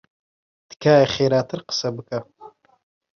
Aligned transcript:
تکایە 0.69 1.05
خێراتر 1.13 1.59
قسە 1.69 1.89
بکە. 1.95 2.19